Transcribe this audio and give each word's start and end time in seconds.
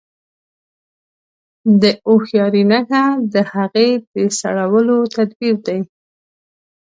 د 1.81 1.83
هوښياري 2.07 2.63
نښه 2.71 3.03
د 3.33 3.35
هغې 3.53 3.89
د 4.13 4.15
سړولو 4.39 4.97
تدبير 5.15 5.55
دی. 5.67 5.79